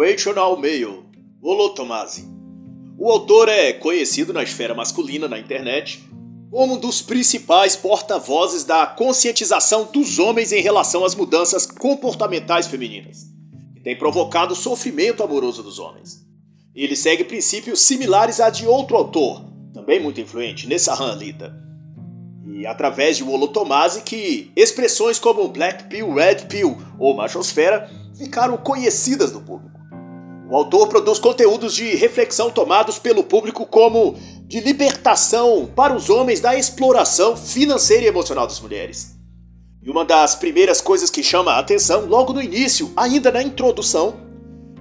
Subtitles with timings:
[0.00, 1.04] Rational Male,
[1.42, 2.26] Volo Tomasi.
[2.98, 6.02] O autor é conhecido na esfera masculina na internet
[6.50, 13.26] como um dos principais porta-vozes da conscientização dos homens em relação às mudanças comportamentais femininas,
[13.74, 16.26] que tem provocado sofrimento amoroso dos homens.
[16.74, 19.44] Ele segue princípios similares a de outro autor,
[19.74, 21.54] também muito influente, Nessahan Lita.
[22.46, 28.56] E através de Wolo Tomasi que expressões como Black Pill, Red Pill ou Machosfera ficaram
[28.56, 29.79] conhecidas no público.
[30.50, 34.18] O autor produz conteúdos de reflexão tomados pelo público como
[34.48, 39.14] de libertação para os homens da exploração financeira e emocional das mulheres.
[39.80, 44.16] E uma das primeiras coisas que chama a atenção logo no início, ainda na introdução,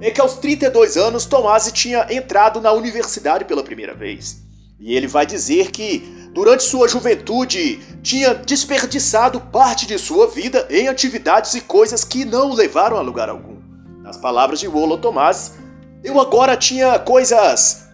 [0.02, 4.38] é que aos 32 anos Tomasi tinha entrado na universidade pela primeira vez.
[4.80, 6.00] E ele vai dizer que,
[6.34, 12.50] durante sua juventude, tinha desperdiçado parte de sua vida em atividades e coisas que não
[12.50, 13.59] o levaram a lugar algum.
[14.02, 15.52] Nas palavras de Wolo Tomasi,
[16.04, 17.88] eu agora tinha coisas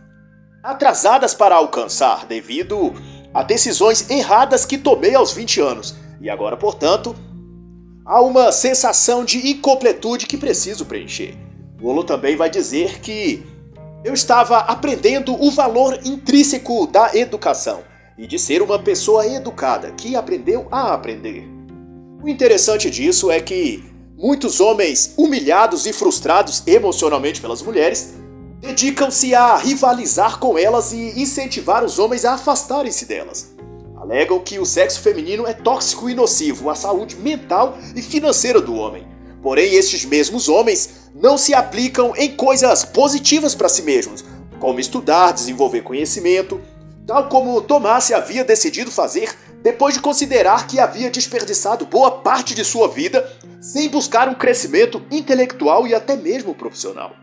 [0.63, 2.93] atrasadas para alcançar devido
[3.33, 5.95] a decisões erradas que tomei aos 20 anos.
[6.21, 7.15] E agora, portanto,
[8.05, 11.35] há uma sensação de incompletude que preciso preencher.
[11.79, 13.45] Golo também vai dizer que
[14.03, 17.83] eu estava aprendendo o valor intrínseco da educação
[18.17, 21.47] e de ser uma pessoa educada que aprendeu a aprender.
[22.23, 28.13] O interessante disso é que muitos homens humilhados e frustrados emocionalmente pelas mulheres
[28.61, 33.53] dedicam-se a rivalizar com elas e incentivar os homens a afastarem-se delas.
[33.97, 38.73] Alegam que o sexo feminino é tóxico e nocivo à saúde mental e financeira do
[38.75, 39.05] homem.
[39.43, 44.23] Porém, estes mesmos homens não se aplicam em coisas positivas para si mesmos,
[44.59, 46.59] como estudar, desenvolver conhecimento,
[47.05, 49.35] tal como Tomás havia decidido fazer
[49.65, 53.27] depois de considerar que havia desperdiçado boa parte de sua vida
[53.59, 57.15] sem buscar um crescimento intelectual e até mesmo profissional.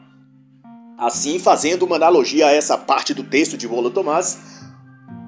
[0.99, 4.41] Assim, fazendo uma analogia a essa parte do texto de Rolo Tomás,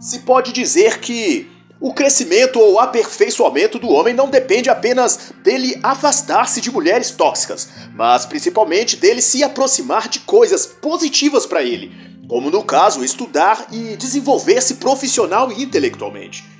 [0.00, 1.48] se pode dizer que
[1.80, 8.26] o crescimento ou aperfeiçoamento do homem não depende apenas dele afastar-se de mulheres tóxicas, mas
[8.26, 11.92] principalmente dele se aproximar de coisas positivas para ele,
[12.26, 16.53] como no caso estudar e desenvolver-se profissional e intelectualmente.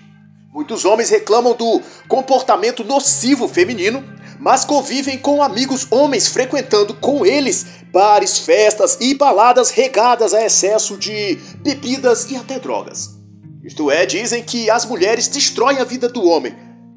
[0.55, 4.05] Muitos homens reclamam do comportamento nocivo feminino,
[4.39, 10.97] mas convivem com amigos homens frequentando com eles bares, festas e baladas regadas a excesso
[10.97, 13.19] de bebidas e até drogas.
[13.65, 16.55] Isto é, dizem que as mulheres destroem a vida do homem,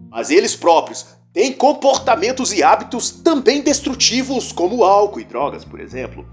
[0.07, 6.27] mas eles próprios têm comportamentos e hábitos também destrutivos, como álcool e drogas, por exemplo.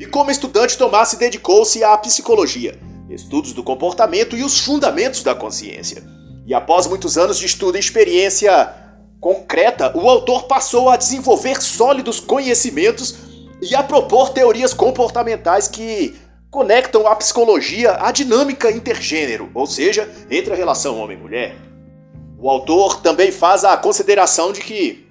[0.00, 2.76] E como estudante, Tomás se dedicou-se à psicologia,
[3.08, 6.18] estudos do comportamento e os fundamentos da consciência.
[6.46, 8.74] E após muitos anos de estudo e experiência
[9.20, 13.16] concreta, o autor passou a desenvolver sólidos conhecimentos
[13.60, 16.16] e a propor teorias comportamentais que
[16.50, 21.54] conectam a psicologia à dinâmica intergênero, ou seja, entre a relação homem-mulher.
[22.38, 25.06] O autor também faz a consideração de que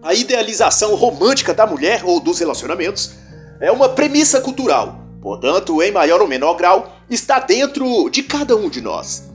[0.00, 3.14] a idealização romântica da mulher ou dos relacionamentos
[3.60, 8.68] é uma premissa cultural, portanto, em maior ou menor grau, está dentro de cada um
[8.68, 9.31] de nós.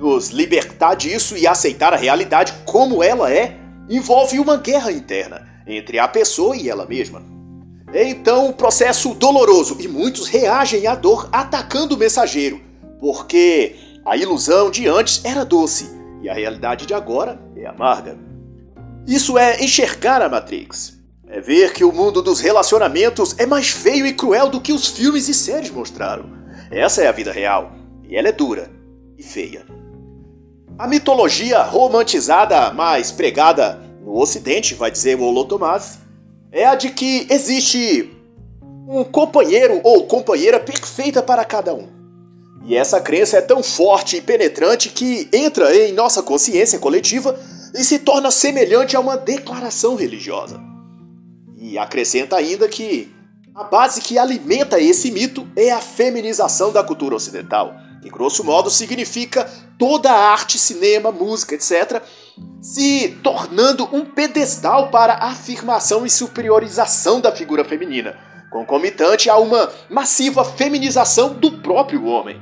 [0.00, 5.98] Nos libertar disso e aceitar a realidade como ela é envolve uma guerra interna entre
[5.98, 7.22] a pessoa e ela mesma.
[7.92, 12.62] É então um processo doloroso e muitos reagem à dor atacando o mensageiro,
[12.98, 15.90] porque a ilusão de antes era doce
[16.22, 18.16] e a realidade de agora é amarga.
[19.06, 20.98] Isso é enxergar a Matrix.
[21.28, 24.86] É ver que o mundo dos relacionamentos é mais feio e cruel do que os
[24.86, 26.24] filmes e séries mostraram.
[26.70, 27.72] Essa é a vida real,
[28.08, 28.70] e ela é dura
[29.18, 29.79] e feia.
[30.80, 35.98] A mitologia romantizada mais pregada no Ocidente, vai dizer o Olotomase,
[36.50, 38.10] é a de que existe
[38.88, 41.86] um companheiro ou companheira perfeita para cada um.
[42.64, 47.38] E essa crença é tão forte e penetrante que entra em nossa consciência coletiva
[47.74, 50.58] e se torna semelhante a uma declaração religiosa.
[51.58, 53.14] E acrescenta ainda que
[53.54, 58.70] a base que alimenta esse mito é a feminização da cultura ocidental, que grosso modo
[58.70, 59.44] significa
[59.78, 62.02] toda a arte, cinema, música, etc.,
[62.60, 68.16] se tornando um pedestal para a afirmação e superiorização da figura feminina,
[68.50, 72.40] concomitante a uma massiva feminização do próprio homem.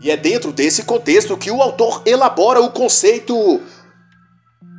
[0.00, 3.60] E é dentro desse contexto que o autor elabora o conceito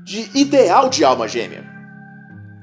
[0.03, 1.67] de ideal de alma gêmea.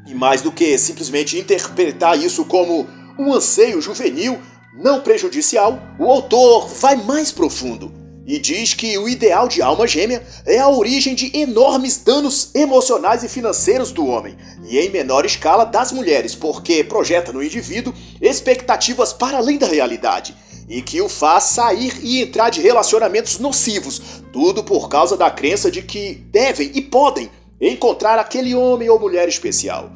[0.06, 2.88] E mais do que simplesmente interpretar isso como
[3.19, 4.40] um anseio juvenil
[4.76, 7.93] não prejudicial, o autor vai mais profundo
[8.26, 13.23] e diz que o ideal de alma gêmea é a origem de enormes danos emocionais
[13.23, 19.12] e financeiros do homem, e em menor escala das mulheres, porque projeta no indivíduo expectativas
[19.12, 20.34] para além da realidade
[20.69, 25.70] e que o faz sair e entrar de relacionamentos nocivos, tudo por causa da crença
[25.70, 27.31] de que devem e podem
[27.61, 29.93] encontrar aquele homem ou mulher especial,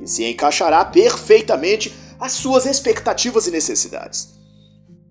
[0.00, 4.34] e se encaixará perfeitamente às suas expectativas e necessidades.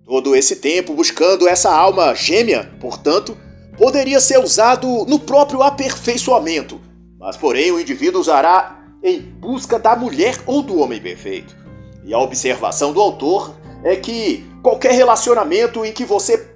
[0.05, 3.38] Todo esse tempo buscando essa alma gêmea, portanto,
[3.77, 6.79] poderia ser usado no próprio aperfeiçoamento,
[7.19, 11.55] mas porém o indivíduo usará em busca da mulher ou do homem perfeito.
[12.05, 16.50] E a observação do autor é que qualquer relacionamento em que você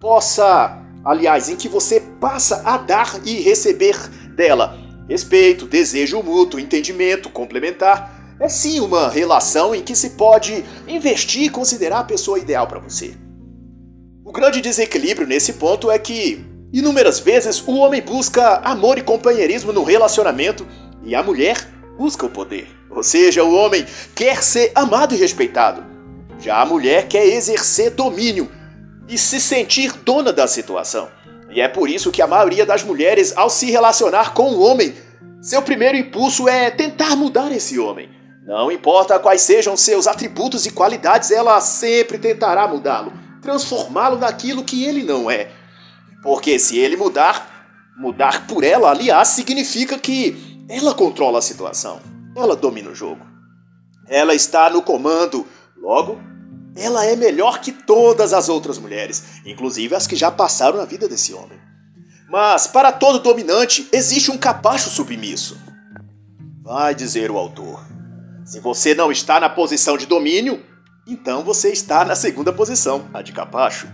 [0.00, 3.96] possa, aliás, em que você passa a dar e receber
[4.34, 11.44] dela respeito, desejo mútuo, entendimento complementar, é sim uma relação em que se pode investir
[11.44, 13.14] e considerar a pessoa ideal para você.
[14.24, 19.72] O grande desequilíbrio nesse ponto é que, inúmeras vezes, o homem busca amor e companheirismo
[19.72, 20.66] no relacionamento
[21.04, 21.56] e a mulher
[21.96, 22.66] busca o poder.
[22.90, 25.84] Ou seja, o homem quer ser amado e respeitado.
[26.40, 28.50] Já a mulher quer exercer domínio
[29.08, 31.08] e se sentir dona da situação.
[31.48, 34.94] E é por isso que a maioria das mulheres, ao se relacionar com o homem,
[35.40, 40.72] seu primeiro impulso é tentar mudar esse homem não importa quais sejam seus atributos e
[40.72, 45.50] qualidades, ela sempre tentará mudá-lo, transformá-lo naquilo que ele não é.
[46.22, 52.00] Porque se ele mudar, mudar por ela, aliás, significa que ela controla a situação,
[52.36, 53.24] ela domina o jogo.
[54.08, 55.46] Ela está no comando,
[55.76, 56.20] logo,
[56.74, 61.08] ela é melhor que todas as outras mulheres, inclusive as que já passaram na vida
[61.08, 61.60] desse homem.
[62.28, 65.60] Mas para todo dominante existe um capacho submisso.
[66.62, 67.91] Vai dizer o autor.
[68.44, 70.62] Se você não está na posição de domínio,
[71.06, 73.88] então você está na segunda posição, a de capacho.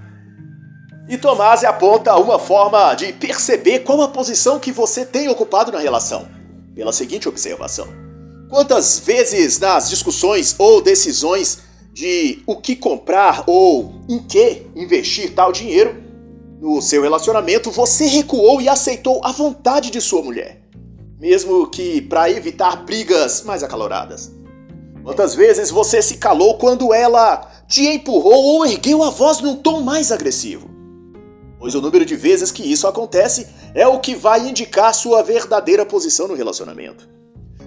[1.09, 5.79] E Tomás aponta uma forma de perceber qual a posição que você tem ocupado na
[5.79, 6.29] relação,
[6.75, 7.89] pela seguinte observação.
[8.49, 11.61] Quantas vezes nas discussões ou decisões
[11.93, 16.03] de o que comprar ou em que investir tal dinheiro,
[16.59, 20.62] no seu relacionamento você recuou e aceitou a vontade de sua mulher,
[21.19, 24.38] mesmo que para evitar brigas mais acaloradas.
[25.09, 29.81] Quantas vezes você se calou quando ela te empurrou ou ergueu a voz num tom
[29.81, 30.69] mais agressivo?
[31.59, 35.87] Pois o número de vezes que isso acontece é o que vai indicar sua verdadeira
[35.87, 37.09] posição no relacionamento.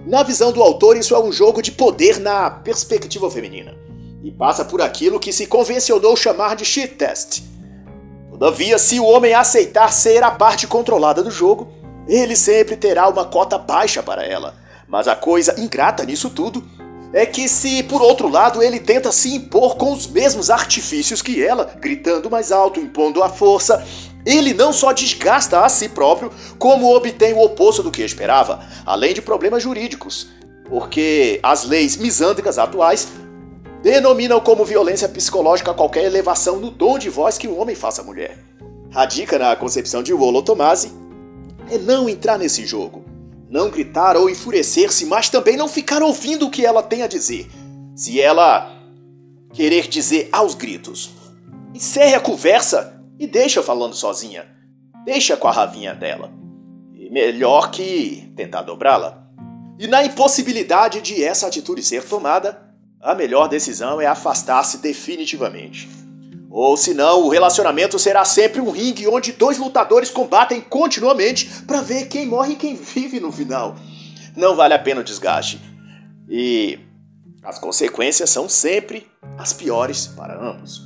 [0.06, 3.76] Na visão do autor, isso é um jogo de poder na perspectiva feminina
[4.24, 7.42] e passa por aquilo que se convencionou chamar de shit test.
[8.30, 11.70] Todavia, se o homem aceitar ser a parte controlada do jogo,
[12.08, 14.54] ele sempre terá uma cota baixa para ela.
[14.88, 16.64] Mas a coisa ingrata nisso tudo
[17.14, 21.44] é que se por outro lado ele tenta se impor com os mesmos artifícios que
[21.44, 23.86] ela, gritando mais alto, impondo a força,
[24.26, 29.14] ele não só desgasta a si próprio, como obtém o oposto do que esperava, além
[29.14, 30.30] de problemas jurídicos,
[30.70, 33.08] porque as leis misândricas atuais
[33.84, 38.06] denominam como violência psicológica qualquer elevação no tom de voz que um homem faça à
[38.06, 38.38] mulher.
[38.92, 40.92] Radica na concepção de Rollo Tomasi
[41.70, 43.11] é não entrar nesse jogo
[43.52, 47.52] não gritar ou enfurecer-se, mas também não ficar ouvindo o que ela tem a dizer.
[47.94, 48.74] Se ela
[49.52, 51.12] querer dizer aos gritos,
[51.74, 54.48] encerre a conversa e deixa falando sozinha.
[55.04, 56.32] Deixa com a ravinha dela.
[56.96, 59.28] E melhor que tentar dobrá-la.
[59.78, 65.90] E na impossibilidade de essa atitude ser tomada, a melhor decisão é afastar-se definitivamente.
[66.52, 72.08] Ou senão, o relacionamento será sempre um ringue onde dois lutadores combatem continuamente para ver
[72.08, 73.76] quem morre e quem vive no final.
[74.36, 75.62] Não vale a pena o desgaste.
[76.28, 76.78] E
[77.42, 80.82] as consequências são sempre as piores para ambos.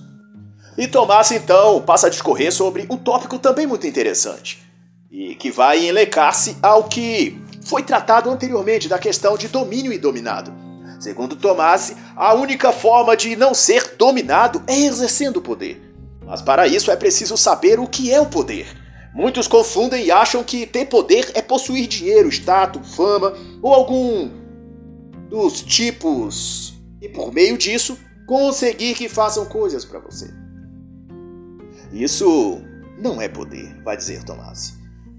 [0.77, 4.63] E Tomás então passa a discorrer sobre um tópico também muito interessante
[5.09, 10.64] e que vai enlecar-se ao que foi tratado anteriormente da questão de domínio e dominado.
[11.05, 15.79] Segundo Tomás, a única forma de não ser dominado é exercendo o poder.
[16.25, 18.65] Mas para isso é preciso saber o que é o poder.
[19.13, 24.31] Muitos confundem e acham que ter poder é possuir dinheiro, status, fama ou algum
[25.29, 30.33] dos tipos e por meio disso conseguir que façam coisas para você.
[31.93, 32.63] Isso
[32.97, 34.73] não é poder, vai dizer Tomás.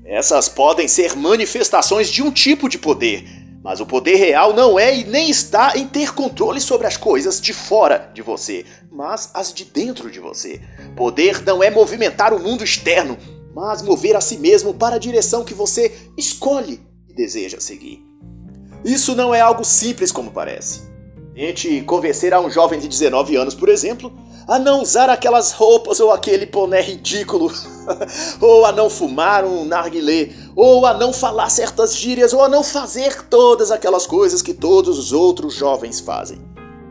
[0.04, 3.24] Essas podem ser manifestações de um tipo de poder,
[3.66, 7.40] mas o poder real não é e nem está em ter controle sobre as coisas
[7.40, 10.60] de fora de você, mas as de dentro de você.
[10.94, 13.18] Poder não é movimentar o mundo externo,
[13.52, 18.06] mas mover a si mesmo para a direção que você escolhe e deseja seguir.
[18.84, 20.82] Isso não é algo simples como parece.
[21.34, 24.12] Tente convencer a um jovem de 19 anos, por exemplo,
[24.46, 27.52] a não usar aquelas roupas ou aquele boné ridículo
[28.40, 32.64] ou a não fumar um narguilé, ou a não falar certas gírias, ou a não
[32.64, 36.40] fazer todas aquelas coisas que todos os outros jovens fazem.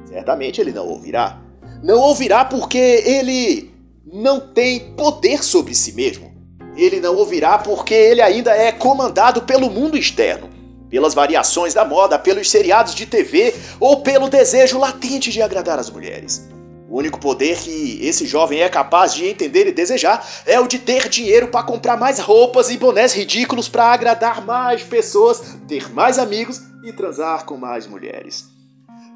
[0.07, 1.41] Certamente ele não ouvirá.
[1.84, 3.74] Não ouvirá porque ele
[4.05, 6.31] não tem poder sobre si mesmo.
[6.77, 10.48] Ele não ouvirá porque ele ainda é comandado pelo mundo externo,
[10.88, 15.89] pelas variações da moda, pelos seriados de TV ou pelo desejo latente de agradar as
[15.89, 16.48] mulheres.
[16.88, 20.77] O único poder que esse jovem é capaz de entender e desejar é o de
[20.77, 26.20] ter dinheiro para comprar mais roupas e bonés ridículos para agradar mais pessoas, ter mais
[26.20, 28.46] amigos e transar com mais mulheres.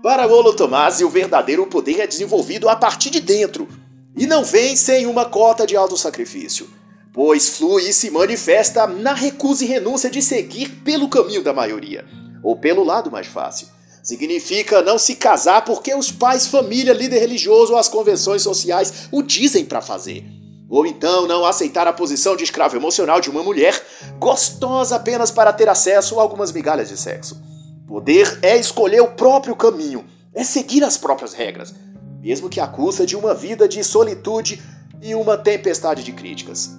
[0.02, 3.68] Para Olo Tomasi, o verdadeiro poder é desenvolvido a partir de dentro
[4.16, 6.68] e não vem sem uma cota de alto sacrifício,
[7.14, 12.04] pois flui e se manifesta na recusa e renúncia de seguir pelo caminho da maioria
[12.42, 13.68] ou pelo lado mais fácil
[14.10, 19.22] Significa não se casar porque os pais, família, líder religioso ou as convenções sociais o
[19.22, 20.26] dizem para fazer.
[20.68, 23.80] Ou então não aceitar a posição de escravo emocional de uma mulher
[24.18, 27.40] gostosa apenas para ter acesso a algumas migalhas de sexo.
[27.88, 31.72] Poder é escolher o próprio caminho, é seguir as próprias regras,
[32.20, 34.60] mesmo que à custa de uma vida de solitude
[35.04, 36.72] e uma tempestade de críticas.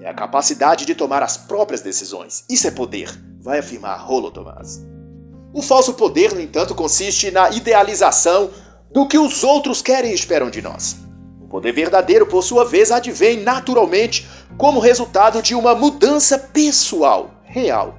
[0.00, 2.44] É a capacidade de tomar as próprias decisões.
[2.50, 3.08] Isso é poder,
[3.40, 4.90] vai afirmar Rolo Tomás.
[5.52, 8.50] O falso poder, no entanto, consiste na idealização
[8.90, 10.96] do que os outros querem e esperam de nós.
[11.40, 17.98] O poder verdadeiro, por sua vez, advém naturalmente como resultado de uma mudança pessoal, real.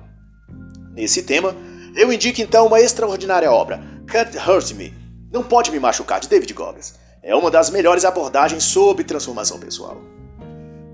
[0.95, 1.55] Nesse tema,
[1.95, 4.93] eu indico então uma extraordinária obra, Can't Hurt Me,
[5.31, 6.95] Não Pode Me Machucar, de David Goggins.
[7.21, 10.01] É uma das melhores abordagens sobre transformação pessoal.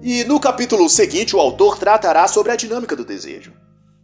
[0.02, 3.54] E no capítulo seguinte, o autor tratará sobre a dinâmica do desejo.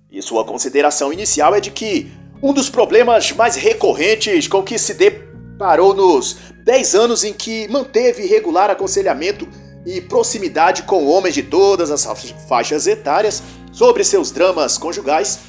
[0.10, 4.94] E sua consideração inicial é de que um dos problemas mais recorrentes com que se
[4.94, 9.48] deparou nos 10 anos em que manteve regular aconselhamento
[9.86, 12.06] e proximidade com homens de todas as
[12.48, 15.40] faixas etárias sobre seus dramas conjugais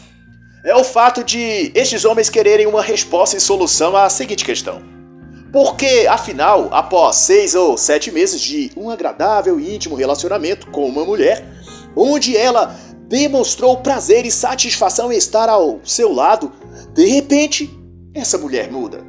[0.66, 4.82] é o fato de estes homens quererem uma resposta e solução à seguinte questão.
[5.52, 11.04] Porque, afinal, após seis ou sete meses de um agradável e íntimo relacionamento com uma
[11.04, 11.46] mulher,
[11.94, 12.74] onde ela
[13.06, 16.52] demonstrou prazer e satisfação em estar ao seu lado,
[16.92, 17.70] de repente,
[18.14, 19.04] essa mulher muda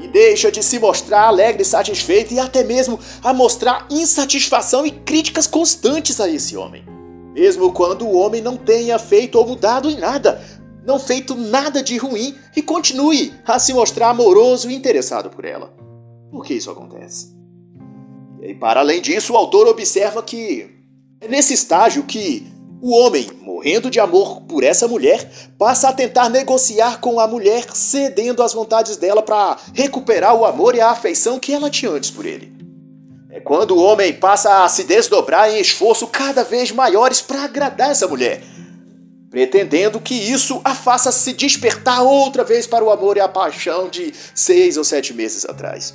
[0.00, 4.90] e deixa de se mostrar alegre e satisfeita e até mesmo a mostrar insatisfação e
[4.90, 6.84] críticas constantes a esse homem.
[7.34, 10.42] Mesmo quando o homem não tenha feito ou mudado em nada,
[10.84, 15.72] não feito nada de ruim e continue a se mostrar amoroso e interessado por ela.
[16.30, 17.36] Por que isso acontece?
[18.40, 20.70] E para além disso, o autor observa que
[21.20, 22.46] é nesse estágio que
[22.80, 27.64] o homem, morrendo de amor por essa mulher, passa a tentar negociar com a mulher,
[27.74, 32.10] cedendo às vontades dela para recuperar o amor e a afeição que ela tinha antes
[32.10, 32.52] por ele.
[33.30, 37.90] É quando o homem passa a se desdobrar em esforço cada vez maiores para agradar
[37.90, 38.42] essa mulher,
[39.28, 43.88] pretendendo que isso a faça se despertar outra vez para o amor e a paixão
[43.88, 45.94] de seis ou sete meses atrás.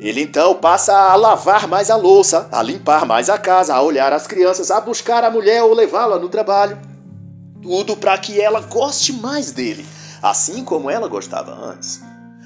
[0.00, 4.14] Ele então passa a lavar mais a louça, a limpar mais a casa, a olhar
[4.14, 6.78] as crianças, a buscar a mulher ou levá-la no trabalho.
[7.60, 9.84] Tudo para que ela goste mais dele,
[10.22, 12.00] assim como ela gostava antes.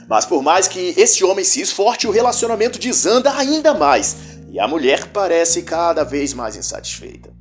[0.09, 4.17] Mas por mais que esse homem se esforce, o relacionamento desanda ainda mais
[4.51, 7.33] e a mulher parece cada vez mais insatisfeita.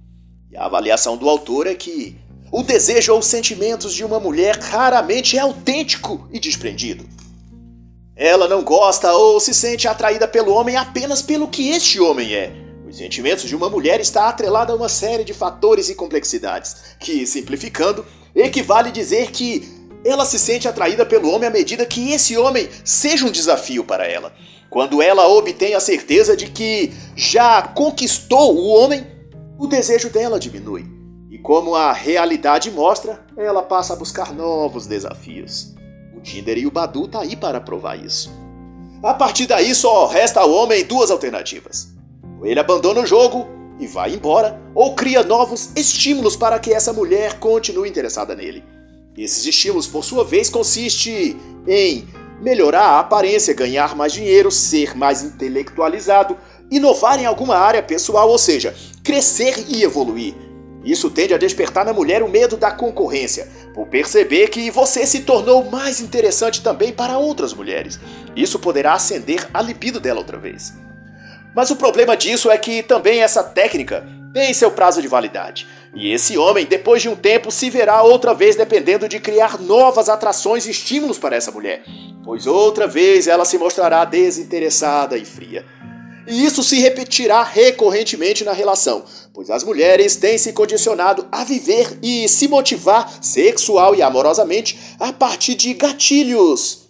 [0.51, 2.15] E a avaliação do autor é que
[2.51, 7.12] o desejo ou sentimentos de uma mulher raramente é autêntico e desprendido.
[8.15, 12.53] Ela não gosta ou se sente atraída pelo homem apenas pelo que este homem é.
[12.87, 17.25] Os sentimentos de uma mulher está atrelado a uma série de fatores e complexidades, que,
[17.25, 18.05] simplificando,
[18.35, 19.67] equivale dizer que
[20.05, 24.05] ela se sente atraída pelo homem à medida que esse homem seja um desafio para
[24.05, 24.31] ela.
[24.69, 29.07] Quando ela obtém a certeza de que já conquistou o homem,
[29.57, 30.85] o desejo dela diminui.
[31.31, 35.73] E como a realidade mostra, ela passa a buscar novos desafios.
[36.23, 38.31] Tinder e o Badu tá aí para provar isso.
[39.03, 41.89] A partir daí só resta ao homem duas alternativas.
[42.39, 43.47] Ou ele abandona o jogo
[43.79, 48.63] e vai embora, ou cria novos estímulos para que essa mulher continue interessada nele.
[49.17, 51.35] Esses estímulos, por sua vez, consiste
[51.67, 52.07] em
[52.41, 56.37] melhorar a aparência, ganhar mais dinheiro, ser mais intelectualizado,
[56.71, 60.33] inovar em alguma área pessoal, ou seja, crescer e evoluir.
[60.83, 65.21] Isso tende a despertar na mulher o medo da concorrência, por perceber que você se
[65.21, 67.99] tornou mais interessante também para outras mulheres.
[68.35, 70.73] Isso poderá acender a libido dela outra vez.
[71.55, 75.67] Mas o problema disso é que também essa técnica tem seu prazo de validade.
[75.93, 80.09] E esse homem, depois de um tempo, se verá outra vez dependendo de criar novas
[80.09, 81.83] atrações e estímulos para essa mulher,
[82.23, 85.63] pois outra vez ela se mostrará desinteressada e fria.
[86.27, 89.03] E isso se repetirá recorrentemente na relação,
[89.33, 95.11] pois as mulheres têm se condicionado a viver e se motivar sexual e amorosamente a
[95.11, 96.89] partir de gatilhos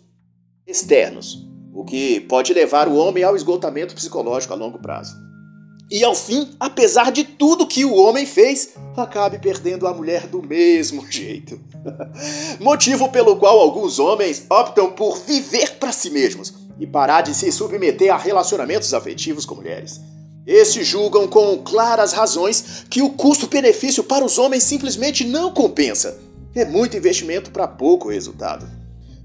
[0.68, 5.16] externos, o que pode levar o homem ao esgotamento psicológico a longo prazo.
[5.92, 10.42] E ao fim, apesar de tudo que o homem fez, acabe perdendo a mulher do
[10.42, 11.60] mesmo jeito.
[12.60, 17.52] Motivo pelo qual alguns homens optam por viver para si mesmos e parar de se
[17.52, 20.02] submeter a relacionamentos afetivos com mulheres.
[20.46, 26.20] Estes julgam com claras razões que o custo-benefício para os homens simplesmente não compensa.
[26.54, 28.70] É muito investimento para pouco resultado.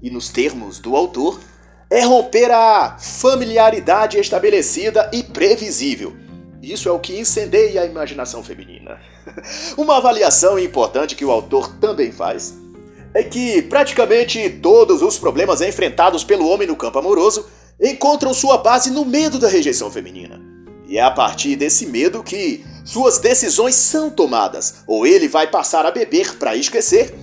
[0.01, 1.39] E nos termos do autor,
[1.89, 6.15] é romper a familiaridade estabelecida e previsível.
[6.61, 8.99] Isso é o que incendeia a imaginação feminina.
[9.77, 12.53] Uma avaliação importante que o autor também faz
[13.13, 17.45] é que praticamente todos os problemas enfrentados pelo homem no campo amoroso
[17.81, 20.39] encontram sua base no medo da rejeição feminina.
[20.87, 24.83] E é a partir desse medo que suas decisões são tomadas.
[24.87, 27.13] Ou ele vai passar a beber para esquecer,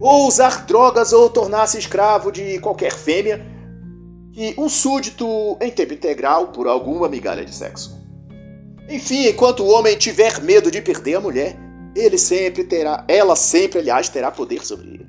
[0.00, 3.46] ou usar drogas ou tornar-se escravo de qualquer fêmea
[4.36, 7.96] e um súdito em tempo integral por alguma migalha de sexo.
[8.88, 11.56] Enfim, enquanto o homem tiver medo de perder a mulher,
[11.94, 15.03] ele sempre terá, ela sempre, aliás, terá poder sobre ele.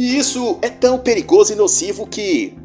[0.00, 2.56] E isso é tão perigoso e nocivo que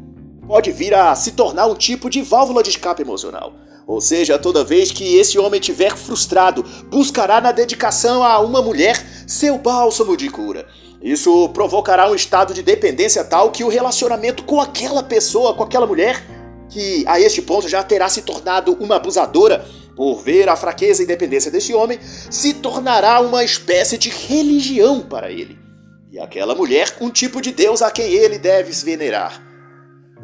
[0.48, 3.52] pode vir a se tornar um tipo de válvula de escape emocional.
[3.86, 8.96] Ou seja, toda vez que esse homem estiver frustrado, buscará na dedicação a uma mulher
[9.26, 10.66] seu bálsamo de cura.
[11.02, 15.86] Isso provocará um estado de dependência tal que o relacionamento com aquela pessoa, com aquela
[15.86, 16.24] mulher,
[16.70, 19.62] que a este ponto já terá se tornado uma abusadora,
[19.94, 21.98] por ver a fraqueza e independência desse homem,
[22.30, 25.65] se tornará uma espécie de religião para ele
[26.10, 29.42] e aquela mulher um tipo de Deus a quem ele deve venerar.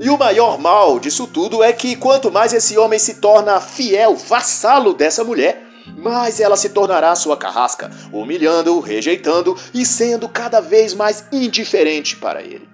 [0.00, 4.16] E o maior mal disso tudo é que quanto mais esse homem se torna fiel,
[4.16, 5.62] vassalo dessa mulher,
[5.98, 12.42] mais ela se tornará sua carrasca, humilhando, rejeitando e sendo cada vez mais indiferente para
[12.42, 12.68] ele.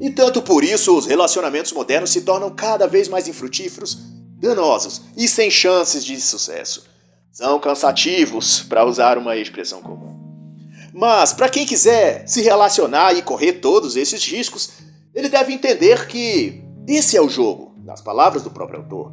[0.00, 3.98] E tanto por isso os relacionamentos modernos se tornam cada vez mais infrutíferos,
[4.38, 6.84] danosos e sem chances de sucesso.
[7.32, 10.05] São cansativos, para usar uma expressão comum.
[10.98, 14.70] Mas para quem quiser se relacionar e correr todos esses riscos,
[15.14, 19.12] ele deve entender que esse é o jogo, nas palavras do próprio autor.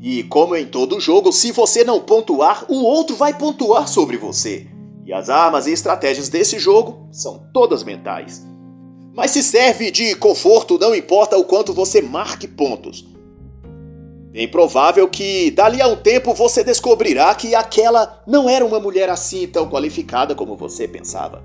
[0.00, 4.68] E como em todo jogo, se você não pontuar, o outro vai pontuar sobre você.
[5.04, 8.42] E as armas e estratégias desse jogo são todas mentais.
[9.14, 13.06] Mas se serve de conforto, não importa o quanto você marque pontos.
[14.36, 19.08] Bem provável que dali a um tempo você descobrirá que aquela não era uma mulher
[19.08, 21.42] assim tão qualificada como você pensava.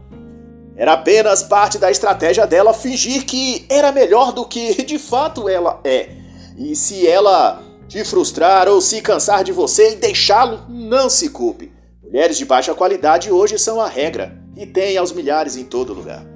[0.76, 5.80] Era apenas parte da estratégia dela fingir que era melhor do que de fato ela
[5.86, 6.10] é.
[6.58, 11.72] E se ela te frustrar ou se cansar de você e deixá-lo, não se culpe.
[12.04, 16.31] Mulheres de baixa qualidade hoje são a regra e tem aos milhares em todo lugar.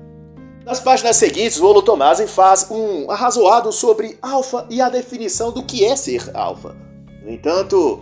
[0.66, 5.62] Nas páginas seguintes, o Olo Tomasi faz um arrazoado sobre alfa e a definição do
[5.62, 6.76] que é ser alfa.
[7.24, 8.02] No entanto,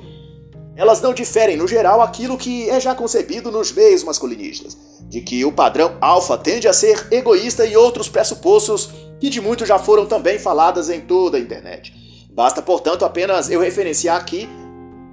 [0.74, 4.78] elas não diferem, no geral, aquilo que é já concebido nos meios masculinistas,
[5.10, 9.66] de que o padrão alfa tende a ser egoísta e outros pressupostos que de muito
[9.66, 11.94] já foram também faladas em toda a internet.
[12.32, 14.48] Basta, portanto, apenas eu referenciar aqui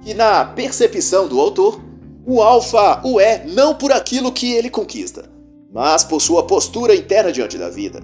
[0.01, 1.81] que na percepção do autor,
[2.25, 5.29] o alfa o é não por aquilo que ele conquista,
[5.71, 8.01] mas por sua postura interna diante da vida.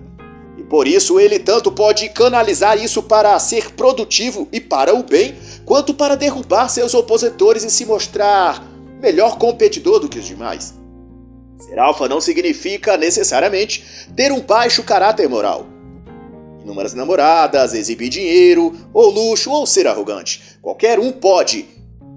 [0.58, 5.36] E por isso ele tanto pode canalizar isso para ser produtivo e para o bem,
[5.66, 8.66] quanto para derrubar seus opositores e se mostrar
[9.02, 10.74] melhor competidor do que os demais.
[11.60, 13.84] Ser alfa não significa necessariamente
[14.16, 15.66] ter um baixo caráter moral.
[16.64, 20.58] Inúmeras namoradas, exibir dinheiro, ou luxo, ou ser arrogante.
[20.62, 21.66] Qualquer um pode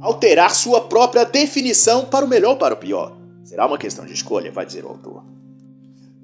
[0.01, 3.17] alterar sua própria definição para o melhor ou para o pior.
[3.45, 5.25] Será uma questão de escolha, vai dizer o autor.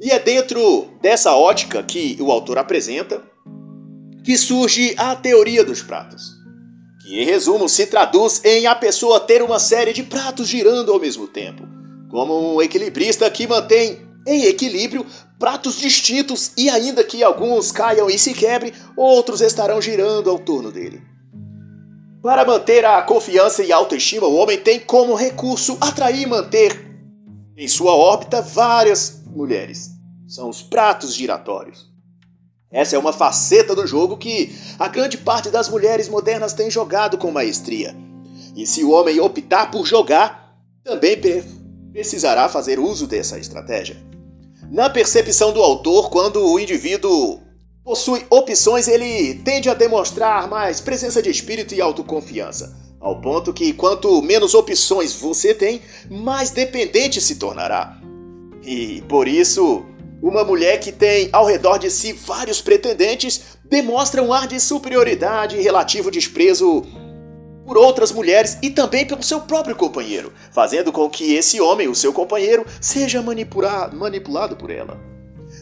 [0.00, 3.22] E é dentro dessa ótica que o autor apresenta
[4.24, 6.22] que surge a teoria dos pratos,
[7.02, 11.00] que em resumo se traduz em a pessoa ter uma série de pratos girando ao
[11.00, 11.62] mesmo tempo,
[12.10, 15.06] como um equilibrista que mantém em equilíbrio
[15.38, 20.70] pratos distintos e ainda que alguns caiam e se quebrem, outros estarão girando ao torno
[20.70, 21.00] dele.
[22.22, 26.84] Para manter a confiança e autoestima, o homem tem como recurso atrair e manter
[27.56, 29.90] em sua órbita várias mulheres.
[30.26, 31.86] São os pratos giratórios.
[32.70, 37.16] Essa é uma faceta do jogo que a grande parte das mulheres modernas tem jogado
[37.16, 37.94] com maestria.
[38.56, 41.16] E se o homem optar por jogar, também
[41.92, 43.96] precisará fazer uso dessa estratégia.
[44.70, 47.40] Na percepção do autor, quando o indivíduo
[47.84, 52.76] possui opções, ele tende a demonstrar mais presença de espírito e autoconfiança.
[53.00, 57.96] Ao ponto que quanto menos opções você tem, mais dependente se tornará.
[58.66, 59.86] E por isso,
[60.20, 65.56] uma mulher que tem ao redor de si vários pretendentes demonstra um ar de superioridade
[65.56, 66.84] e relativo desprezo
[67.64, 71.94] por outras mulheres e também pelo seu próprio companheiro, fazendo com que esse homem, o
[71.94, 75.00] seu companheiro, seja manipula manipulado por ela.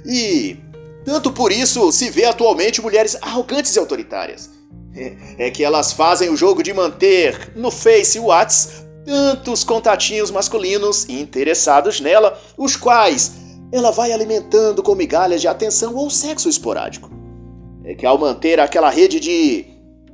[0.07, 0.57] E
[1.05, 4.51] tanto por isso se vê atualmente mulheres arrogantes e autoritárias.
[4.97, 10.31] É, é que elas fazem o jogo de manter no Face e Whats tantos contatinhos
[10.31, 13.33] masculinos interessados nela, os quais
[13.71, 17.11] ela vai alimentando com migalhas de atenção ou sexo esporádico.
[17.85, 19.67] É que ao manter aquela rede de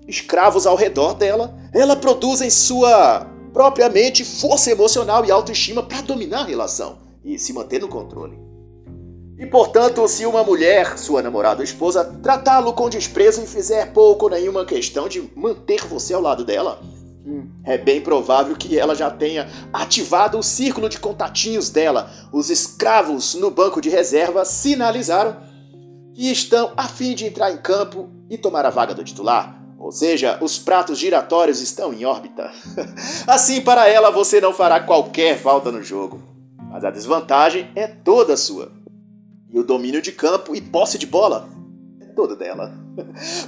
[0.09, 6.01] escravos ao redor dela, ela produz em sua própria mente força emocional e autoestima para
[6.01, 8.39] dominar a relação e se manter no controle.
[9.39, 14.27] E portanto, se uma mulher, sua namorada ou esposa, tratá-lo com desprezo e fizer pouco
[14.27, 16.83] ou nenhuma questão de manter você ao lado dela,
[17.65, 22.11] é bem provável que ela já tenha ativado o círculo de contatinhos dela.
[22.33, 25.37] Os escravos no banco de reserva sinalizaram
[26.15, 29.61] que estão a fim de entrar em campo e tomar a vaga do titular.
[29.79, 32.51] Ou seja, os pratos giratórios estão em órbita.
[33.27, 36.21] assim, para ela, você não fará qualquer falta no jogo.
[36.71, 38.71] Mas a desvantagem é toda sua.
[39.53, 41.49] E o domínio de campo e posse de bola
[42.01, 42.73] é todo dela.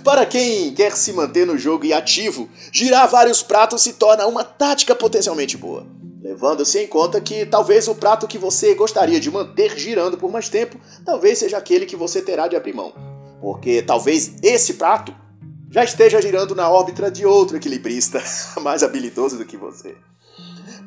[0.02, 4.44] Para quem quer se manter no jogo e ativo, girar vários pratos se torna uma
[4.44, 5.86] tática potencialmente boa.
[6.22, 10.48] Levando-se em conta que talvez o prato que você gostaria de manter girando por mais
[10.48, 12.92] tempo, talvez seja aquele que você terá de abrir mão.
[13.40, 15.12] Porque talvez esse prato
[15.68, 18.22] já esteja girando na órbita de outro equilibrista
[18.62, 19.96] mais habilidoso do que você.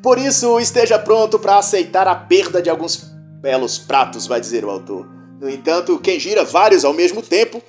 [0.02, 2.96] Por isso, esteja pronto para aceitar a perda de alguns
[3.40, 5.06] belos pratos, vai dizer o autor.
[5.40, 7.62] No entanto, quem gira vários ao mesmo tempo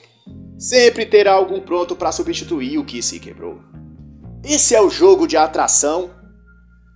[0.57, 3.61] sempre terá algum pronto para substituir o que se quebrou.
[4.43, 6.09] Esse é o jogo de atração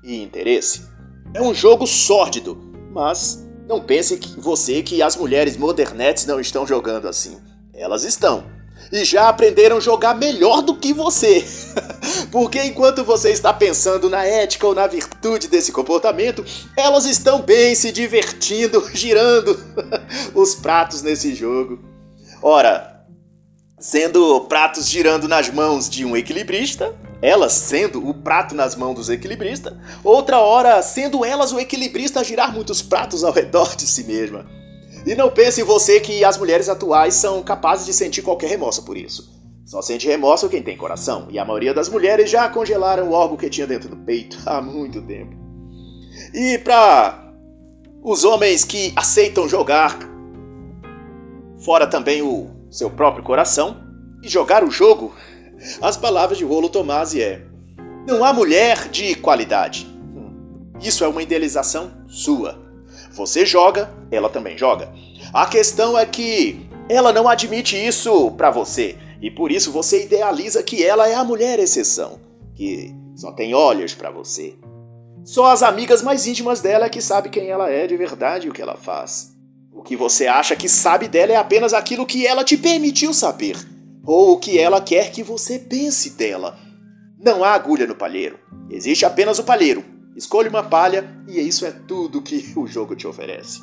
[0.03, 0.87] e interesse.
[1.33, 2.57] É um jogo sórdido,
[2.91, 7.39] mas não pense que você que as mulheres modernetes não estão jogando assim.
[7.73, 8.43] Elas estão
[8.91, 11.45] e já aprenderam a jogar melhor do que você.
[12.31, 16.43] Porque enquanto você está pensando na ética ou na virtude desse comportamento,
[16.75, 19.57] elas estão bem se divertindo, girando
[20.35, 21.79] os pratos nesse jogo.
[22.41, 22.90] Ora,
[23.81, 29.09] sendo pratos girando nas mãos de um equilibrista, elas sendo o prato nas mãos dos
[29.09, 34.03] equilibristas, outra hora sendo elas o equilibrista a girar muitos pratos ao redor de si
[34.03, 34.45] mesma.
[35.05, 38.95] E não pense você que as mulheres atuais são capazes de sentir qualquer remorso por
[38.95, 39.41] isso.
[39.65, 43.37] Só sente remorso quem tem coração, e a maioria das mulheres já congelaram o órgão
[43.37, 45.35] que tinha dentro do peito há muito tempo.
[46.35, 47.33] E para
[48.03, 49.97] os homens que aceitam jogar
[51.57, 53.83] fora também o seu próprio coração
[54.23, 55.13] e jogar o jogo,
[55.81, 57.43] as palavras de Rolo Tomasi é:
[58.07, 59.85] Não há mulher de qualidade.
[60.81, 62.59] Isso é uma idealização sua.
[63.11, 64.91] Você joga, ela também joga.
[65.33, 70.63] A questão é que ela não admite isso para você e por isso você idealiza
[70.63, 72.19] que ela é a mulher exceção,
[72.55, 74.55] que só tem olhos para você.
[75.23, 78.49] Só as amigas mais íntimas dela é que sabe quem ela é de verdade e
[78.49, 79.31] o que ela faz.
[79.81, 83.57] O que você acha que sabe dela é apenas aquilo que ela te permitiu saber,
[84.05, 86.55] ou o que ela quer que você pense dela.
[87.17, 88.37] Não há agulha no palheiro,
[88.69, 89.83] existe apenas o palheiro,
[90.15, 93.59] Escolha uma palha e isso é tudo que o jogo te oferece.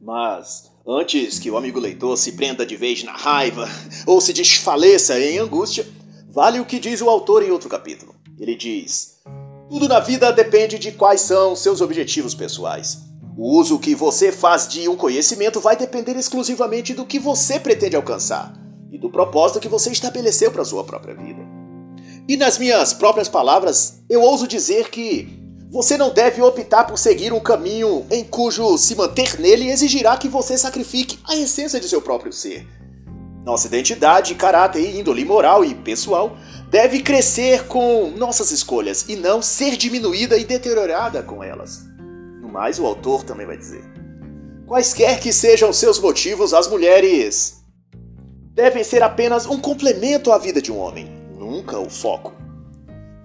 [0.00, 3.68] Mas antes que o amigo leitor se prenda de vez na raiva
[4.08, 5.86] ou se desfaleça em angústia,
[6.30, 8.14] vale o que diz o autor em outro capítulo.
[8.40, 9.20] Ele diz:
[9.68, 13.11] Tudo na vida depende de quais são seus objetivos pessoais.
[13.36, 17.96] O uso que você faz de um conhecimento vai depender exclusivamente do que você pretende
[17.96, 18.52] alcançar
[18.90, 21.40] e do propósito que você estabeleceu para sua própria vida.
[22.28, 25.40] E nas minhas próprias palavras, eu ouso dizer que
[25.70, 30.28] você não deve optar por seguir um caminho em cujo se manter nele exigirá que
[30.28, 32.66] você sacrifique a essência de seu próprio ser.
[33.46, 36.36] Nossa identidade, caráter, índole moral e pessoal
[36.70, 41.91] deve crescer com nossas escolhas e não ser diminuída e deteriorada com elas.
[42.52, 43.82] No mais, o autor também vai dizer:
[44.66, 47.64] quaisquer que sejam seus motivos, as mulheres
[48.52, 51.06] devem ser apenas um complemento à vida de um homem
[51.38, 52.34] nunca o foco.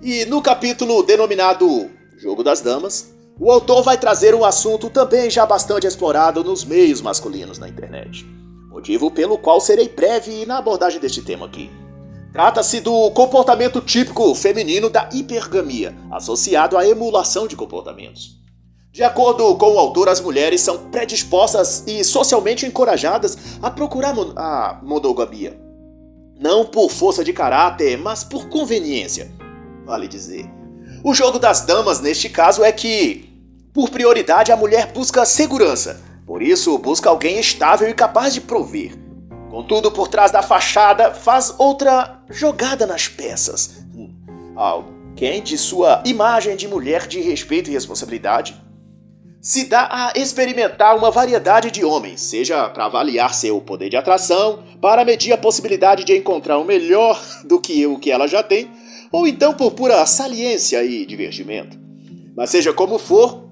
[0.02, 5.46] E no capítulo denominado Jogo das Damas, o autor vai trazer um assunto também já
[5.46, 8.26] bastante explorado nos meios masculinos na internet.
[8.70, 11.70] Motivo pelo qual serei breve na abordagem deste tema aqui.
[12.32, 18.37] Trata-se do comportamento típico feminino da hipergamia, associado à emulação de comportamentos.
[18.98, 24.80] De acordo com o autor, as mulheres são predispostas e socialmente encorajadas a procurar a
[24.82, 25.56] monogamia.
[26.40, 29.32] Não por força de caráter, mas por conveniência,
[29.86, 30.50] vale dizer.
[31.04, 33.30] O jogo das damas neste caso é que,
[33.72, 38.98] por prioridade, a mulher busca segurança, por isso busca alguém estável e capaz de prover.
[39.52, 43.78] Contudo, por trás da fachada, faz outra jogada nas peças.
[44.56, 48.66] Alguém de sua imagem de mulher de respeito e responsabilidade
[49.48, 54.62] se dá a experimentar uma variedade de homens, seja para avaliar seu poder de atração,
[54.82, 58.70] para medir a possibilidade de encontrar um melhor do que o que ela já tem,
[59.10, 61.80] ou então por pura saliência e divertimento.
[62.36, 63.48] Mas seja como for,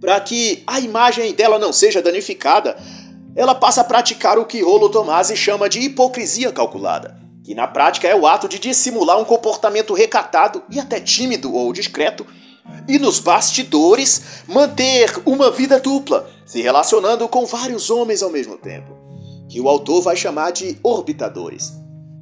[0.00, 2.76] para que a imagem dela não seja danificada,
[3.34, 8.06] ela passa a praticar o que Rolo Tomasi chama de hipocrisia calculada, que na prática
[8.06, 12.24] é o ato de dissimular um comportamento recatado e até tímido ou discreto
[12.88, 18.96] e nos bastidores manter uma vida dupla, se relacionando com vários homens ao mesmo tempo,
[19.48, 21.72] que o autor vai chamar de orbitadores,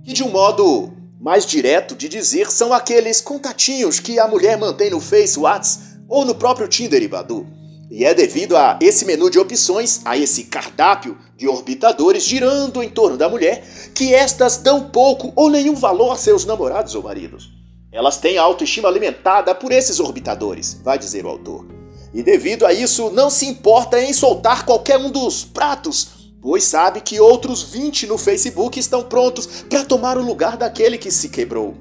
[0.04, 4.90] que de um modo mais direto de dizer são aqueles contatinhos que a mulher mantém
[4.90, 7.46] no Face, Whats ou no próprio Tinder e Badu.
[7.90, 12.88] E é devido a esse menu de opções, a esse cardápio de orbitadores girando em
[12.88, 17.55] torno da mulher, que estas dão pouco ou nenhum valor a seus namorados ou maridos.
[17.96, 21.66] Elas têm a autoestima alimentada por esses orbitadores, vai dizer o autor.
[22.12, 27.00] E devido a isso, não se importa em soltar qualquer um dos pratos, pois sabe
[27.00, 31.74] que outros 20 no Facebook estão prontos para tomar o lugar daquele que se quebrou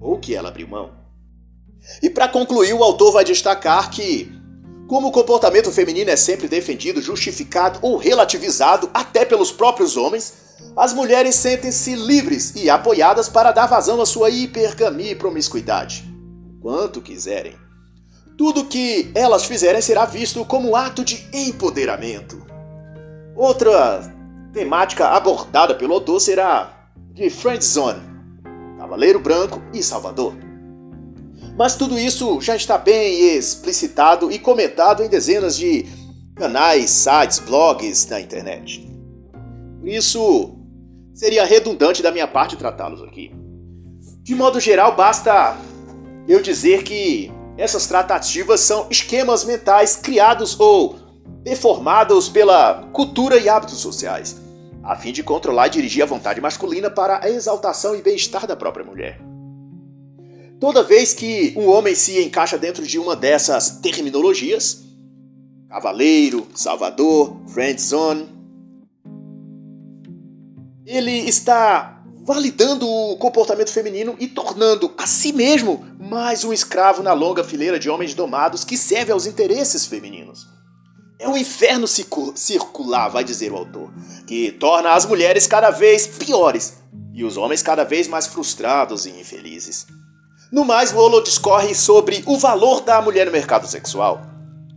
[0.00, 0.90] ou que ela abriu mão.
[2.02, 4.32] E para concluir, o autor vai destacar que,
[4.88, 10.34] como o comportamento feminino é sempre defendido, justificado ou relativizado até pelos próprios homens,
[10.76, 16.04] as mulheres sentem-se livres e apoiadas para dar vazão à sua hipergamia e promiscuidade,
[16.60, 17.54] quanto quiserem.
[18.36, 22.44] Tudo que elas fizerem será visto como ato de empoderamento.
[23.36, 24.02] Outra
[24.52, 28.02] temática abordada pelo autor será de Friendzone,
[28.76, 30.34] Cavaleiro Branco e Salvador.
[31.56, 35.86] Mas tudo isso já está bem explicitado e comentado em dezenas de
[36.34, 38.93] canais, sites, blogs da internet.
[39.84, 40.56] Isso,
[41.14, 43.32] seria redundante da minha parte tratá-los aqui.
[44.22, 45.56] De modo geral, basta
[46.26, 50.96] eu dizer que essas tratativas são esquemas mentais criados ou
[51.42, 54.40] deformados pela cultura e hábitos sociais,
[54.82, 58.56] a fim de controlar e dirigir a vontade masculina para a exaltação e bem-estar da
[58.56, 59.20] própria mulher.
[60.58, 64.82] Toda vez que um homem se encaixa dentro de uma dessas terminologias,
[65.68, 68.33] cavaleiro, salvador, friend zone,
[70.96, 77.12] ele está validando o comportamento feminino e tornando a si mesmo mais um escravo na
[77.12, 80.46] longa fileira de homens domados que serve aos interesses femininos.
[81.18, 83.92] É um inferno circular, vai dizer o autor,
[84.26, 86.74] que torna as mulheres cada vez piores
[87.12, 89.86] e os homens cada vez mais frustrados e infelizes.
[90.50, 94.22] No mais, Rolo discorre sobre o valor da mulher no mercado sexual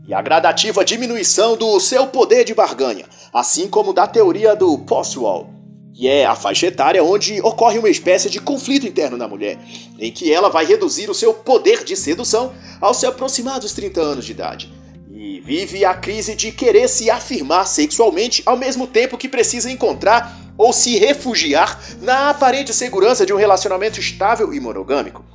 [0.07, 5.56] e a gradativa diminuição do seu poder de barganha, assim como da teoria do post-wall
[5.97, 9.57] que é a faixa etária onde ocorre uma espécie de conflito interno na mulher,
[9.97, 13.99] em que ela vai reduzir o seu poder de sedução ao se aproximar dos 30
[13.99, 14.71] anos de idade.
[15.11, 20.39] E vive a crise de querer se afirmar sexualmente ao mesmo tempo que precisa encontrar
[20.55, 25.25] ou se refugiar na aparente segurança de um relacionamento estável e monogâmico.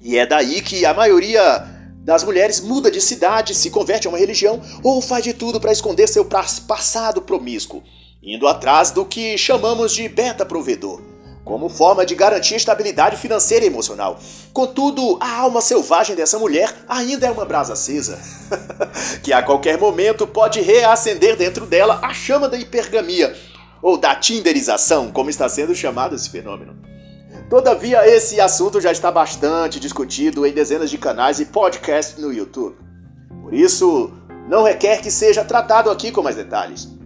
[0.00, 1.66] E é daí que a maioria
[2.02, 5.72] das mulheres muda de cidade, se converte a uma religião ou faz de tudo para
[5.72, 7.82] esconder seu passado promíscuo
[8.22, 11.00] indo atrás do que chamamos de beta provedor,
[11.44, 14.18] como forma de garantir estabilidade financeira e emocional.
[14.52, 18.18] Contudo, a alma selvagem dessa mulher ainda é uma brasa acesa,
[19.22, 23.34] que a qualquer momento pode reacender dentro dela a chama da hipergamia,
[23.80, 26.76] ou da tinderização, como está sendo chamado esse fenômeno.
[27.48, 32.76] Todavia, esse assunto já está bastante discutido em dezenas de canais e podcasts no YouTube.
[33.40, 34.12] Por isso,
[34.48, 36.97] não requer que seja tratado aqui com mais detalhes.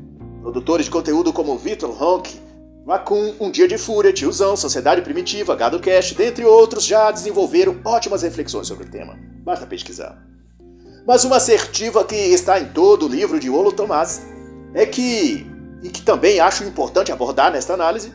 [0.42, 2.42] Produtores de conteúdo como Vitor Honk,
[2.85, 8.22] Macum, Um Dia de Fúria, Tiozão, Sociedade Primitiva, Gado Cast, dentre outros, já desenvolveram ótimas
[8.22, 9.16] reflexões sobre o tema.
[9.44, 10.20] Basta pesquisar.
[11.07, 14.22] Mas uma assertiva que está em todo o livro de Olo Tomás
[14.74, 15.46] é que,
[15.81, 18.12] e que também acho importante abordar nesta análise,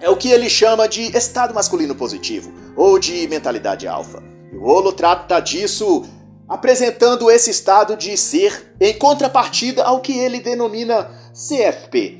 [0.00, 4.22] é o que ele chama de estado masculino positivo, ou de mentalidade alfa.
[4.50, 6.06] E o Olo trata disso
[6.48, 12.18] apresentando esse estado de ser em contrapartida ao que ele denomina CFP.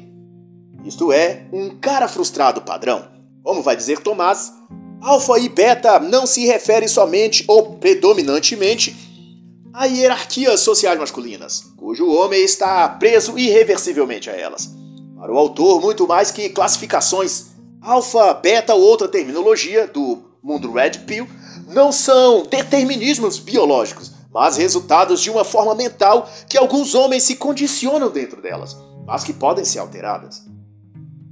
[0.84, 3.06] Isto é, um cara frustrado padrão.
[3.44, 4.52] Como vai dizer Tomás,
[5.00, 8.96] alfa e beta não se refere somente ou predominantemente
[9.72, 14.68] a hierarquias sociais masculinas, cujo homem está preso irreversivelmente a elas.
[15.16, 20.98] Para o autor, muito mais que classificações alfa, beta ou outra terminologia do mundo Red
[21.06, 21.28] Pill,
[21.68, 28.10] não são determinismos biológicos, mas resultados de uma forma mental que alguns homens se condicionam
[28.10, 30.42] dentro delas, mas que podem ser alteradas.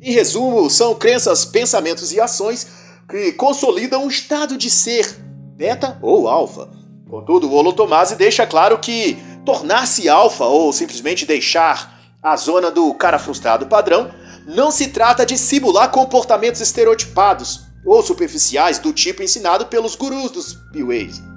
[0.01, 2.67] Em resumo, são crenças, pensamentos e ações
[3.09, 5.17] que consolidam um estado de ser
[5.57, 6.69] beta ou alfa.
[7.09, 13.19] Contudo, o Holotomase deixa claro que tornar-se alfa ou simplesmente deixar a zona do cara
[13.19, 14.11] frustrado padrão
[14.47, 20.55] não se trata de simular comportamentos estereotipados ou superficiais do tipo ensinado pelos gurus dos
[20.73, 21.32] P-Ways.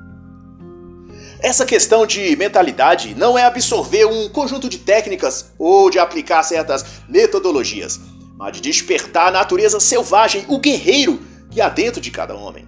[1.40, 6.86] Essa questão de mentalidade não é absorver um conjunto de técnicas ou de aplicar certas
[7.08, 8.00] metodologias
[8.38, 11.20] mas de despertar a natureza selvagem, o guerreiro
[11.50, 12.68] que há dentro de cada homem.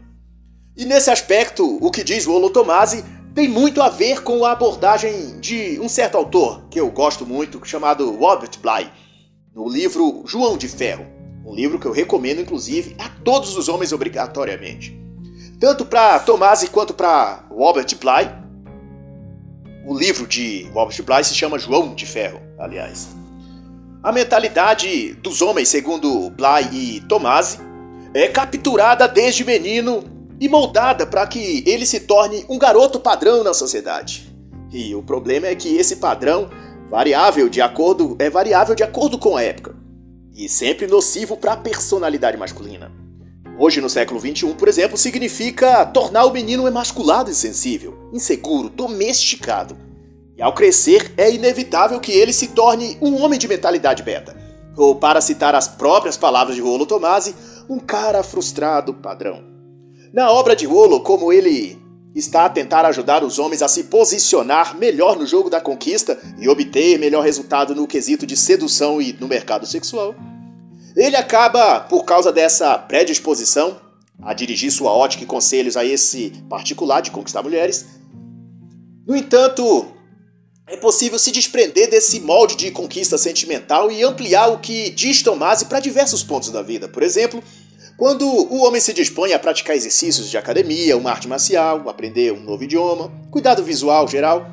[0.75, 3.03] E nesse aspecto, o que diz o Olotomase
[3.33, 7.63] tem muito a ver com a abordagem de um certo autor que eu gosto muito,
[7.65, 8.89] chamado Robert Bly,
[9.53, 11.05] no livro João de Ferro,
[11.45, 14.97] um livro que eu recomendo inclusive a todos os homens obrigatoriamente.
[15.59, 18.46] Tanto para Tomasi quanto para Robert Bly,
[19.87, 23.07] o livro de Robert Bly se chama João de Ferro, aliás.
[24.03, 27.59] A mentalidade dos homens, segundo Bly e Tomasi,
[28.13, 30.03] é capturada desde menino
[30.41, 34.29] e moldada para que ele se torne um garoto padrão na sociedade.
[34.73, 36.49] E o problema é que esse padrão
[36.91, 39.73] variável de acordo é variável de acordo com a época
[40.35, 42.91] e sempre nocivo para a personalidade masculina.
[43.57, 49.77] Hoje, no século XXI, por exemplo, significa tornar o menino emasculado e sensível, inseguro, domesticado
[50.37, 54.37] e ao crescer, é inevitável que ele se torne um homem de mentalidade beta.
[54.77, 57.33] Ou, para citar as próprias palavras de Rolo Tomasi,
[57.67, 59.43] um cara frustrado padrão.
[60.13, 61.81] Na obra de Rolo, como ele
[62.13, 66.47] está a tentar ajudar os homens a se posicionar melhor no jogo da conquista e
[66.47, 70.15] obter melhor resultado no quesito de sedução e no mercado sexual,
[70.95, 73.81] ele acaba, por causa dessa predisposição
[74.21, 77.96] a dirigir sua ótica e conselhos a esse particular de conquistar mulheres,
[79.07, 79.87] no entanto,
[80.67, 85.65] é possível se desprender desse molde de conquista sentimental e ampliar o que diz Tomasi
[85.65, 86.89] para diversos pontos da vida.
[86.89, 87.41] Por exemplo,
[87.97, 92.41] quando o homem se dispõe a praticar exercícios de academia, uma arte marcial, aprender um
[92.41, 94.45] novo idioma, cuidado visual geral,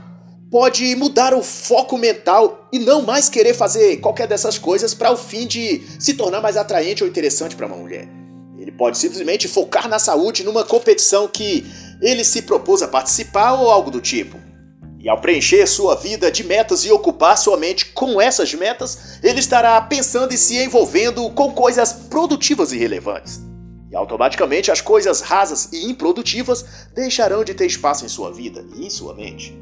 [0.52, 5.16] pode mudar o foco mental e não mais querer fazer qualquer dessas coisas para o
[5.16, 8.08] fim de se tornar mais atraente ou interessante para uma mulher.
[8.56, 11.66] Ele pode simplesmente focar na saúde numa competição que
[12.00, 14.43] ele se propôs a participar ou algo do tipo.
[15.04, 19.38] E ao preencher sua vida de metas e ocupar sua mente com essas metas, ele
[19.38, 23.38] estará pensando e se envolvendo com coisas produtivas e relevantes.
[23.90, 26.64] E automaticamente as coisas rasas e improdutivas
[26.94, 29.54] deixarão de ter espaço em sua vida e em sua mente.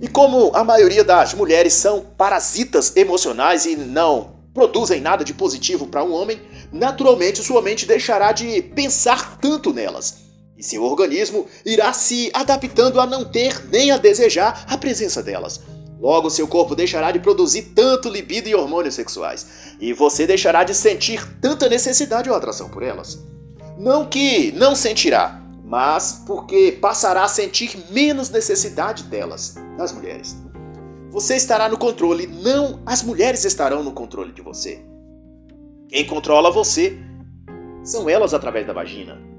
[0.00, 5.88] E como a maioria das mulheres são parasitas emocionais e não produzem nada de positivo
[5.88, 6.40] para um homem,
[6.72, 10.23] naturalmente sua mente deixará de pensar tanto nelas
[10.56, 15.60] e seu organismo irá se adaptando a não ter nem a desejar a presença delas.
[16.00, 20.74] Logo, seu corpo deixará de produzir tanto libido e hormônios sexuais, e você deixará de
[20.74, 23.24] sentir tanta necessidade ou atração por elas.
[23.78, 30.36] Não que não sentirá, mas porque passará a sentir menos necessidade delas, das mulheres.
[31.10, 34.84] Você estará no controle, não as mulheres estarão no controle de você.
[35.88, 36.98] Quem controla você
[37.82, 39.33] são elas através da vagina.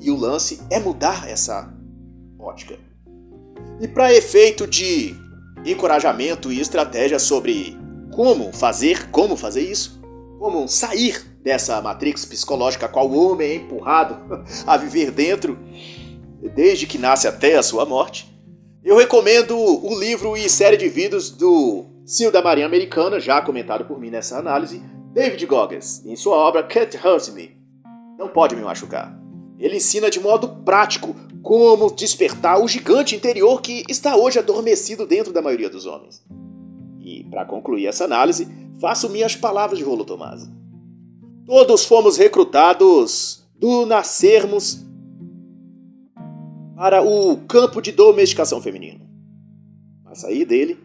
[0.00, 1.72] E o lance é mudar essa
[2.38, 2.78] ótica.
[3.80, 5.14] E para efeito de
[5.64, 7.76] encorajamento e estratégia sobre
[8.14, 10.00] como fazer, como fazer isso,
[10.38, 15.58] como sair dessa matrix psicológica a qual o homem é empurrado a viver dentro
[16.54, 18.28] desde que nasce até a sua morte,
[18.84, 23.84] eu recomendo o livro e série de vídeos do Cio da Marinha Americana, já comentado
[23.84, 24.80] por mim nessa análise,
[25.12, 27.56] David Goggins, em sua obra Can't Hurt Me.
[28.18, 29.14] Não pode me machucar.
[29.58, 35.32] Ele ensina de modo prático como despertar o gigante interior que está hoje adormecido dentro
[35.32, 36.22] da maioria dos homens.
[37.00, 38.46] E, para concluir essa análise,
[38.80, 40.48] faço minhas palavras de Rolo Tomasi.
[41.46, 44.84] Todos fomos recrutados do nascermos
[46.76, 49.00] para o campo de domesticação feminino.
[50.04, 50.78] Mas sair dele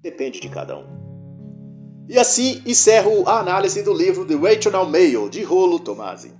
[0.00, 0.84] depende de cada um.
[2.08, 6.32] E assim encerro a análise do livro The Rational Male, de Rolo Tomasi.